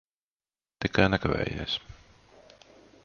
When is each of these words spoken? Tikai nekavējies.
Tikai 0.85 1.05
nekavējies. 1.15 1.77